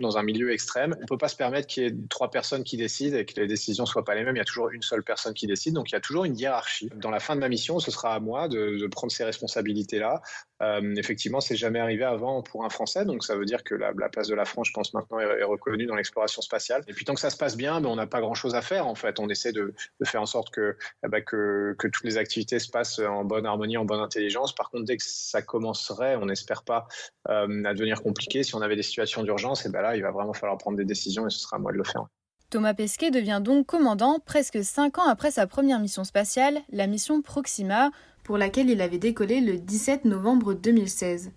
dans 0.00 0.18
un 0.18 0.22
milieu 0.22 0.52
extrême. 0.52 0.94
On 0.98 1.02
ne 1.02 1.06
peut 1.06 1.18
pas 1.18 1.28
se 1.28 1.36
permettre 1.36 1.66
qu'il 1.66 1.82
y 1.82 1.86
ait 1.86 1.94
trois 2.08 2.30
personnes 2.30 2.64
qui 2.64 2.76
décident 2.76 3.16
et 3.16 3.24
que 3.24 3.40
les 3.40 3.46
décisions 3.46 3.84
ne 3.84 3.88
soient 3.88 4.04
pas 4.04 4.14
les 4.14 4.24
mêmes. 4.24 4.36
Il 4.36 4.40
y 4.40 4.42
a 4.42 4.44
toujours 4.44 4.70
une 4.70 4.82
seule 4.82 5.02
personne 5.02 5.34
qui 5.34 5.46
décide. 5.46 5.74
Donc 5.74 5.90
il 5.90 5.94
y 5.94 5.96
a 5.96 6.00
toujours 6.00 6.24
une 6.24 6.38
hiérarchie. 6.38 6.90
Dans 6.96 7.10
la 7.10 7.20
fin 7.20 7.34
de 7.34 7.40
ma 7.40 7.48
mission, 7.48 7.78
ce 7.78 7.90
sera 7.90 8.14
à 8.14 8.20
moi 8.20 8.48
de, 8.48 8.78
de 8.78 8.86
prendre 8.86 9.12
ces 9.12 9.24
responsabilités-là. 9.24 10.22
Euh, 10.62 10.94
effectivement, 10.96 11.40
c'est 11.40 11.56
jamais 11.56 11.78
arrivé 11.78 12.04
avant 12.04 12.42
pour 12.42 12.64
un 12.64 12.68
Français. 12.68 13.04
Donc 13.04 13.24
ça 13.24 13.36
veut 13.36 13.44
dire 13.44 13.64
que 13.64 13.74
la, 13.74 13.92
la 13.92 14.08
place 14.08 14.28
de 14.28 14.34
la 14.34 14.44
France, 14.44 14.68
je 14.68 14.72
pense, 14.72 14.92
maintenant 14.92 15.18
est, 15.18 15.42
reconnue 15.42 15.86
dans 15.86 15.94
l'exploration 15.94 16.42
spatiale. 16.42 16.82
Et 16.86 16.92
puis 16.92 17.04
tant 17.04 17.14
que 17.14 17.20
ça 17.20 17.30
se 17.30 17.36
passe 17.36 17.56
bien, 17.56 17.80
ben, 17.80 17.88
on 17.88 17.96
n'a 17.96 18.06
pas 18.06 18.20
grand-chose 18.20 18.54
à 18.54 18.62
faire. 18.62 18.86
En 18.86 18.94
fait, 18.94 19.18
on 19.18 19.28
essaie 19.28 19.52
de, 19.52 19.74
faire 20.04 20.22
en 20.22 20.26
sorte 20.26 20.50
que, 20.50 20.76
eh 21.04 21.08
ben, 21.08 21.22
que, 21.22 21.74
que, 21.78 21.88
toutes 21.88 22.04
les 22.04 22.18
activités 22.18 22.58
se 22.58 22.70
passent 22.70 22.98
en 22.98 23.24
bonne 23.24 23.46
harmonie, 23.46 23.76
en 23.76 23.84
bonne 23.84 24.00
intelligence. 24.00 24.54
Par 24.54 24.70
contre, 24.70 24.84
dès 24.84 24.96
que 24.96 25.04
ça 25.04 25.42
commencerait, 25.42 26.16
on 26.16 26.26
n'espère 26.26 26.62
pas 26.62 26.86
euh, 27.28 27.64
à 27.64 27.74
devenir 27.74 28.02
compliqué. 28.02 28.42
Si 28.42 28.54
on 28.54 28.60
avait 28.60 28.76
des 28.76 28.82
situations 28.82 29.22
d'urgence, 29.22 29.64
et 29.64 29.68
eh 29.68 29.72
ben 29.72 29.82
là, 29.82 29.96
il 29.96 30.02
va 30.02 30.10
vraiment 30.10 30.32
falloir 30.32 30.58
prendre 30.58 30.76
des 30.76 30.84
décisions 30.84 31.26
et 31.26 31.30
ce 31.30 31.38
sera 31.38 31.56
à 31.56 31.60
moi 31.60 31.72
de 31.72 31.78
le 31.78 31.84
faire. 31.84 32.06
Thomas 32.50 32.74
Pesquet 32.74 33.12
devient 33.12 33.40
donc 33.42 33.66
commandant 33.66 34.18
presque 34.18 34.64
cinq 34.64 34.98
ans 34.98 35.08
après 35.08 35.30
sa 35.30 35.46
première 35.46 35.78
mission 35.78 36.02
spatiale, 36.02 36.58
la 36.72 36.88
mission 36.88 37.22
Proxima, 37.22 37.90
pour 38.30 38.38
laquelle 38.38 38.70
il 38.70 38.80
avait 38.80 39.00
décollé 39.00 39.40
le 39.40 39.58
17 39.58 40.04
novembre 40.04 40.54
2016. 40.54 41.32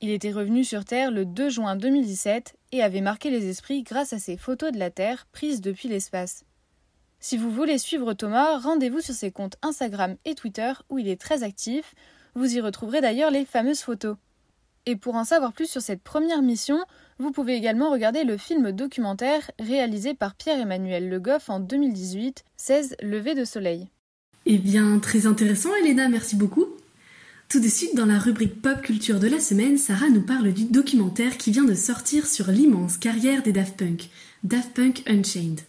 Il 0.00 0.10
était 0.10 0.30
revenu 0.30 0.62
sur 0.62 0.84
Terre 0.84 1.10
le 1.10 1.24
2 1.24 1.48
juin 1.48 1.74
2017 1.74 2.56
et 2.70 2.80
avait 2.80 3.00
marqué 3.00 3.28
les 3.28 3.48
esprits 3.48 3.82
grâce 3.82 4.12
à 4.12 4.20
ses 4.20 4.36
photos 4.36 4.70
de 4.70 4.78
la 4.78 4.92
Terre 4.92 5.26
prises 5.32 5.60
depuis 5.60 5.88
l'espace. 5.88 6.44
Si 7.18 7.36
vous 7.36 7.50
voulez 7.50 7.76
suivre 7.76 8.12
Thomas, 8.12 8.56
rendez-vous 8.56 9.00
sur 9.00 9.16
ses 9.16 9.32
comptes 9.32 9.56
Instagram 9.62 10.14
et 10.24 10.36
Twitter 10.36 10.72
où 10.90 11.00
il 11.00 11.08
est 11.08 11.20
très 11.20 11.42
actif. 11.42 11.96
Vous 12.36 12.54
y 12.54 12.60
retrouverez 12.60 13.00
d'ailleurs 13.00 13.32
les 13.32 13.44
fameuses 13.44 13.80
photos. 13.80 14.14
Et 14.86 14.94
pour 14.94 15.16
en 15.16 15.24
savoir 15.24 15.52
plus 15.52 15.68
sur 15.68 15.82
cette 15.82 16.04
première 16.04 16.42
mission, 16.42 16.78
vous 17.18 17.32
pouvez 17.32 17.56
également 17.56 17.90
regarder 17.90 18.22
le 18.22 18.36
film 18.36 18.70
documentaire 18.70 19.50
réalisé 19.58 20.14
par 20.14 20.36
Pierre-Emmanuel 20.36 21.08
Le 21.08 21.18
Goff 21.18 21.50
en 21.50 21.58
2018, 21.58 22.44
16 22.56 22.94
Levées 23.02 23.34
de 23.34 23.44
soleil. 23.44 23.88
Eh 24.50 24.56
bien, 24.56 24.98
très 24.98 25.26
intéressant, 25.26 25.68
Elena, 25.84 26.08
merci 26.08 26.34
beaucoup. 26.34 26.64
Tout 27.50 27.60
de 27.60 27.68
suite, 27.68 27.94
dans 27.94 28.06
la 28.06 28.18
rubrique 28.18 28.62
pop 28.62 28.80
culture 28.80 29.20
de 29.20 29.28
la 29.28 29.40
semaine, 29.40 29.76
Sarah 29.76 30.08
nous 30.08 30.22
parle 30.22 30.54
du 30.54 30.64
documentaire 30.64 31.36
qui 31.36 31.50
vient 31.50 31.64
de 31.64 31.74
sortir 31.74 32.26
sur 32.26 32.46
l'immense 32.46 32.96
carrière 32.96 33.42
des 33.42 33.52
Daft 33.52 33.76
Punk, 33.76 34.08
Daft 34.44 34.72
Punk 34.72 35.02
Unchained. 35.06 35.60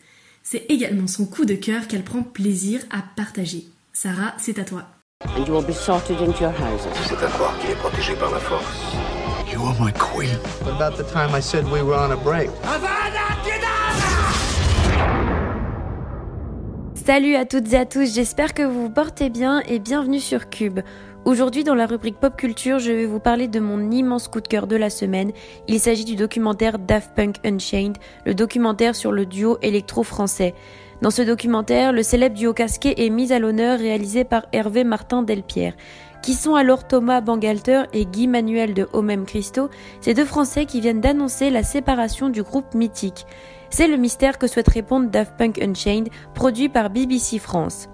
C'est 0.43 0.65
également 0.69 1.07
son 1.07 1.25
coup 1.25 1.43
de 1.43 1.55
cœur 1.55 1.89
qu'elle 1.89 2.05
prend 2.05 2.23
plaisir 2.23 2.79
à 2.89 3.01
partager. 3.17 3.65
Sarah, 3.91 4.33
c'est 4.37 4.59
à 4.59 4.63
toi. 4.63 4.87
And 5.25 5.45
you 5.45 5.53
will 5.53 5.65
be 5.65 5.73
sorted 5.73 6.15
into 6.21 6.41
your 6.41 6.53
houses. 6.53 6.87
C'est 7.05 7.21
un 7.21 7.37
corps 7.37 7.59
qui 7.59 7.73
est 7.73 7.75
protégé 7.75 8.13
par 8.15 8.31
la 8.31 8.39
force. 8.39 8.63
You 9.51 9.61
are 9.61 9.75
my 9.77 9.91
queen. 9.91 10.39
What 10.63 10.81
about 10.81 10.95
the 10.95 11.05
time 11.11 11.35
I 11.37 11.41
said 11.41 11.65
we 11.65 11.81
were 11.81 11.97
on 11.97 12.13
a 12.13 12.15
break? 12.15 12.49
Salut 17.09 17.33
à 17.37 17.45
toutes 17.45 17.73
et 17.73 17.77
à 17.77 17.87
tous, 17.87 18.13
j'espère 18.13 18.53
que 18.53 18.61
vous 18.61 18.83
vous 18.83 18.89
portez 18.91 19.31
bien 19.31 19.61
et 19.61 19.79
bienvenue 19.79 20.19
sur 20.19 20.47
Cube. 20.47 20.81
Aujourd'hui, 21.25 21.63
dans 21.63 21.73
la 21.73 21.87
rubrique 21.87 22.19
pop 22.19 22.35
culture, 22.35 22.77
je 22.77 22.91
vais 22.91 23.07
vous 23.07 23.19
parler 23.19 23.47
de 23.47 23.59
mon 23.59 23.89
immense 23.89 24.27
coup 24.27 24.41
de 24.41 24.47
cœur 24.47 24.67
de 24.67 24.75
la 24.75 24.91
semaine. 24.91 25.31
Il 25.67 25.79
s'agit 25.79 26.05
du 26.05 26.15
documentaire 26.15 26.77
Daft 26.77 27.15
Punk 27.15 27.37
Unchained, 27.43 27.97
le 28.27 28.35
documentaire 28.35 28.95
sur 28.95 29.11
le 29.11 29.25
duo 29.25 29.57
électro-français. 29.63 30.53
Dans 31.01 31.09
ce 31.09 31.23
documentaire, 31.23 31.93
le 31.93 32.03
célèbre 32.03 32.35
duo 32.35 32.53
casqué 32.53 33.03
est 33.03 33.09
mis 33.09 33.33
à 33.33 33.39
l'honneur 33.39 33.79
réalisé 33.79 34.23
par 34.23 34.45
Hervé 34.53 34.83
Martin 34.83 35.23
Delpierre. 35.23 35.73
Qui 36.21 36.35
sont 36.35 36.53
alors 36.53 36.87
Thomas 36.87 37.21
Bangalter 37.21 37.85
et 37.91 38.05
Guy 38.05 38.27
Manuel 38.27 38.75
de 38.75 38.87
Homem 38.93 39.25
Christo, 39.25 39.69
ces 39.99 40.13
deux 40.13 40.25
Français 40.25 40.65
qui 40.65 40.79
viennent 40.79 41.01
d'annoncer 41.01 41.49
la 41.49 41.63
séparation 41.63 42.29
du 42.29 42.43
groupe 42.43 42.75
mythique. 42.75 43.25
C'est 43.69 43.87
le 43.87 43.97
mystère 43.97 44.37
que 44.37 44.47
souhaite 44.47 44.69
répondre 44.69 45.09
Daft 45.09 45.37
Punk 45.37 45.61
Unchained, 45.61 46.09
produit 46.33 46.69
par 46.69 46.89
BBC 46.89 47.39
France. 47.39 47.87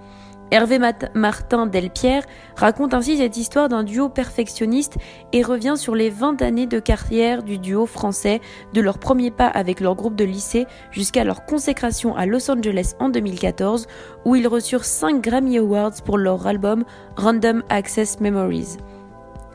Hervé 0.52 0.78
Martin 1.14 1.66
Delpierre 1.66 2.22
raconte 2.54 2.94
ainsi 2.94 3.16
cette 3.16 3.36
histoire 3.36 3.68
d'un 3.68 3.82
duo 3.82 4.08
perfectionniste 4.08 4.96
et 5.32 5.42
revient 5.42 5.74
sur 5.76 5.96
les 5.96 6.08
20 6.08 6.40
années 6.40 6.68
de 6.68 6.78
carrière 6.78 7.42
du 7.42 7.58
duo 7.58 7.84
français, 7.84 8.40
de 8.72 8.80
leur 8.80 8.98
premier 8.98 9.32
pas 9.32 9.48
avec 9.48 9.80
leur 9.80 9.96
groupe 9.96 10.14
de 10.14 10.24
lycée 10.24 10.66
jusqu'à 10.92 11.24
leur 11.24 11.46
consécration 11.46 12.14
à 12.14 12.26
Los 12.26 12.48
Angeles 12.48 12.92
en 13.00 13.08
2014, 13.08 13.88
où 14.24 14.36
ils 14.36 14.46
reçurent 14.46 14.84
5 14.84 15.20
Grammy 15.20 15.58
Awards 15.58 16.02
pour 16.04 16.16
leur 16.16 16.46
album 16.46 16.84
Random 17.16 17.64
Access 17.68 18.20
Memories. 18.20 18.76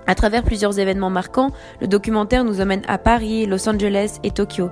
À 0.07 0.15
travers 0.15 0.43
plusieurs 0.43 0.77
événements 0.77 1.09
marquants, 1.09 1.51
le 1.79 1.87
documentaire 1.87 2.43
nous 2.43 2.59
emmène 2.59 2.81
à 2.87 2.97
Paris, 2.97 3.45
Los 3.45 3.69
Angeles 3.69 4.17
et 4.23 4.31
Tokyo. 4.31 4.69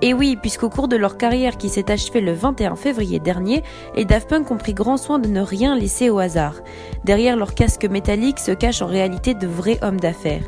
Et 0.00 0.14
oui, 0.14 0.36
puisqu'au 0.40 0.68
cours 0.68 0.86
de 0.86 0.96
leur 0.96 1.16
carrière 1.16 1.56
qui 1.56 1.68
s'est 1.68 1.90
achevée 1.90 2.20
le 2.20 2.32
21 2.32 2.76
février 2.76 3.18
dernier, 3.18 3.64
les 3.96 4.04
Daft 4.04 4.28
Punk 4.28 4.50
ont 4.52 4.56
pris 4.56 4.72
grand 4.72 4.96
soin 4.96 5.18
de 5.18 5.26
ne 5.26 5.40
rien 5.40 5.74
laisser 5.74 6.08
au 6.08 6.20
hasard. 6.20 6.54
Derrière 7.04 7.36
leur 7.36 7.54
casque 7.54 7.84
métallique 7.84 8.38
se 8.38 8.52
cachent 8.52 8.82
en 8.82 8.86
réalité 8.86 9.34
de 9.34 9.48
vrais 9.48 9.78
hommes 9.82 9.98
d'affaires. 9.98 10.44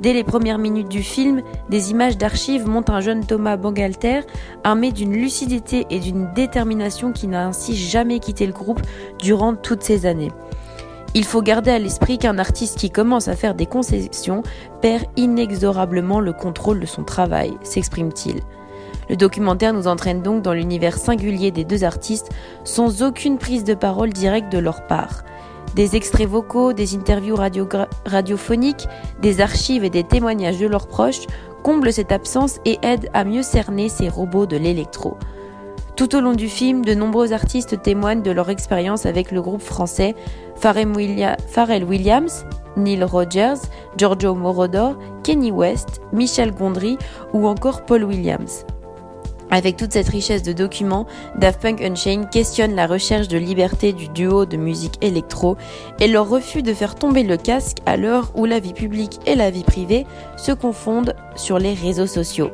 Dès 0.00 0.12
les 0.12 0.24
premières 0.24 0.58
minutes 0.58 0.88
du 0.88 1.04
film, 1.04 1.42
des 1.70 1.92
images 1.92 2.18
d'archives 2.18 2.66
montrent 2.66 2.92
un 2.92 3.00
jeune 3.00 3.24
Thomas 3.24 3.56
Bangalter 3.56 4.22
armé 4.64 4.90
d'une 4.90 5.12
lucidité 5.12 5.86
et 5.90 6.00
d'une 6.00 6.32
détermination 6.34 7.12
qui 7.12 7.28
n'a 7.28 7.46
ainsi 7.46 7.76
jamais 7.76 8.18
quitté 8.18 8.46
le 8.46 8.52
groupe 8.52 8.82
durant 9.20 9.54
toutes 9.54 9.84
ces 9.84 10.06
années. 10.06 10.32
Il 11.14 11.24
faut 11.24 11.42
garder 11.42 11.70
à 11.70 11.78
l'esprit 11.78 12.18
qu'un 12.18 12.38
artiste 12.38 12.78
qui 12.78 12.90
commence 12.90 13.28
à 13.28 13.36
faire 13.36 13.54
des 13.54 13.66
concessions 13.66 14.42
perd 14.82 15.04
inexorablement 15.16 16.20
le 16.20 16.32
contrôle 16.32 16.80
de 16.80 16.86
son 16.86 17.04
travail, 17.04 17.56
s'exprime-t-il. 17.62 18.42
Le 19.08 19.16
documentaire 19.16 19.72
nous 19.72 19.88
entraîne 19.88 20.22
donc 20.22 20.42
dans 20.42 20.52
l'univers 20.52 20.98
singulier 20.98 21.50
des 21.50 21.64
deux 21.64 21.84
artistes 21.84 22.30
sans 22.64 23.02
aucune 23.02 23.38
prise 23.38 23.64
de 23.64 23.74
parole 23.74 24.12
directe 24.12 24.52
de 24.52 24.58
leur 24.58 24.86
part. 24.86 25.24
Des 25.74 25.96
extraits 25.96 26.28
vocaux, 26.28 26.72
des 26.72 26.94
interviews 26.94 27.36
radiophoniques, 28.06 28.88
des 29.20 29.40
archives 29.40 29.84
et 29.84 29.90
des 29.90 30.04
témoignages 30.04 30.58
de 30.58 30.66
leurs 30.66 30.88
proches 30.88 31.26
comblent 31.62 31.92
cette 31.92 32.12
absence 32.12 32.58
et 32.64 32.78
aident 32.82 33.10
à 33.14 33.24
mieux 33.24 33.42
cerner 33.42 33.88
ces 33.88 34.08
robots 34.08 34.46
de 34.46 34.56
l'électro. 34.56 35.16
Tout 35.96 36.14
au 36.14 36.20
long 36.20 36.32
du 36.32 36.48
film, 36.48 36.84
de 36.84 36.94
nombreux 36.94 37.32
artistes 37.32 37.82
témoignent 37.82 38.22
de 38.22 38.30
leur 38.30 38.50
expérience 38.50 39.04
avec 39.04 39.32
le 39.32 39.42
groupe 39.42 39.60
français 39.60 40.14
Pharrell 40.54 40.88
Williams, 41.84 42.46
Neil 42.76 43.02
Rogers, 43.02 43.60
Giorgio 43.96 44.34
Moroder, 44.34 44.90
Kenny 45.24 45.50
West, 45.50 46.00
Michel 46.12 46.52
Gondry 46.52 46.96
ou 47.32 47.48
encore 47.48 47.84
Paul 47.84 48.04
Williams. 48.04 48.64
Avec 49.50 49.76
toute 49.76 49.92
cette 49.92 50.08
richesse 50.08 50.42
de 50.42 50.52
documents, 50.52 51.06
Daft 51.36 51.62
Punk 51.62 51.80
Unchained 51.80 52.28
questionne 52.28 52.74
la 52.74 52.86
recherche 52.86 53.28
de 53.28 53.38
liberté 53.38 53.94
du 53.94 54.08
duo 54.08 54.44
de 54.44 54.58
musique 54.58 55.02
électro 55.02 55.56
et 56.00 56.06
leur 56.06 56.28
refus 56.28 56.62
de 56.62 56.74
faire 56.74 56.94
tomber 56.94 57.22
le 57.22 57.38
casque 57.38 57.78
à 57.86 57.96
l'heure 57.96 58.30
où 58.34 58.44
la 58.44 58.60
vie 58.60 58.74
publique 58.74 59.20
et 59.26 59.34
la 59.34 59.50
vie 59.50 59.64
privée 59.64 60.06
se 60.36 60.52
confondent 60.52 61.14
sur 61.34 61.58
les 61.58 61.72
réseaux 61.72 62.06
sociaux. 62.06 62.50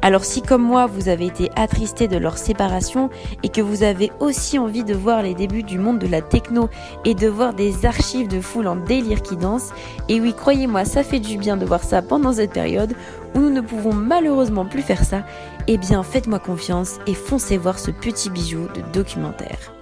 Alors 0.00 0.24
si 0.24 0.42
comme 0.42 0.62
moi 0.62 0.86
vous 0.86 1.08
avez 1.08 1.26
été 1.26 1.50
attristé 1.56 2.06
de 2.06 2.16
leur 2.16 2.38
séparation 2.38 3.10
et 3.42 3.48
que 3.48 3.60
vous 3.60 3.82
avez 3.82 4.12
aussi 4.20 4.58
envie 4.58 4.84
de 4.84 4.94
voir 4.94 5.22
les 5.22 5.34
débuts 5.34 5.64
du 5.64 5.78
monde 5.78 5.98
de 5.98 6.06
la 6.06 6.22
techno 6.22 6.68
et 7.04 7.14
de 7.14 7.26
voir 7.26 7.52
des 7.52 7.84
archives 7.84 8.28
de 8.28 8.40
foule 8.40 8.68
en 8.68 8.76
délire 8.76 9.22
qui 9.22 9.36
dansent, 9.36 9.72
et 10.08 10.20
oui 10.20 10.34
croyez-moi 10.34 10.84
ça 10.84 11.02
fait 11.02 11.18
du 11.18 11.36
bien 11.36 11.56
de 11.56 11.66
voir 11.66 11.82
ça 11.82 12.00
pendant 12.00 12.32
cette 12.32 12.52
période 12.52 12.94
où 13.34 13.40
nous 13.40 13.50
ne 13.50 13.60
pouvons 13.60 13.92
malheureusement 13.92 14.64
plus 14.64 14.82
faire 14.82 15.04
ça, 15.04 15.24
eh 15.68 15.78
bien 15.78 16.02
faites-moi 16.02 16.38
confiance 16.38 16.98
et 17.06 17.14
foncez 17.14 17.58
voir 17.58 17.78
ce 17.78 17.90
petit 17.90 18.30
bijou 18.30 18.66
de 18.74 18.82
documentaire. 18.92 19.72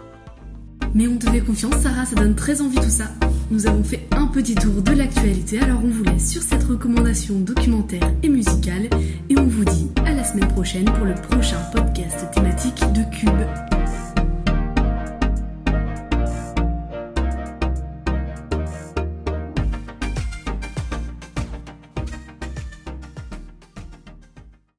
Mais 0.95 1.07
on 1.09 1.17
te 1.17 1.31
fait 1.31 1.41
confiance 1.41 1.77
Sarah, 1.77 2.05
ça 2.05 2.17
donne 2.17 2.35
très 2.35 2.61
envie 2.61 2.77
tout 2.77 2.91
ça. 2.91 3.05
Nous 3.51 3.67
avons 3.67 3.85
fait 3.85 4.09
un 4.11 4.27
petit 4.27 4.57
tour 4.57 4.83
de 4.83 4.93
l'actualité, 4.93 5.61
alors 5.61 5.81
on 5.85 5.89
vous 5.89 6.03
laisse 6.03 6.31
sur 6.31 6.43
cette 6.43 6.65
recommandation 6.65 7.37
documentaire 7.39 8.13
et 8.23 8.29
musicale 8.29 8.89
et 9.31 9.39
on 9.39 9.47
vous 9.47 9.65
dit 9.65 9.91
à 10.05 10.13
la 10.13 10.25
semaine 10.25 10.49
prochaine 10.49 10.87
pour 10.87 11.07
le 11.07 11.15
prochain 11.15 11.61
podcast 11.73 12.27
thématique 12.35 12.83